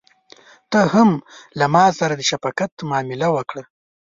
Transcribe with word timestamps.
ته 0.71 0.79
هم 0.93 1.09
له 1.59 1.65
ماسره 1.75 2.13
د 2.17 2.21
شفقت 2.29 2.71
معامله 2.89 3.27
وکړه. 3.35 3.63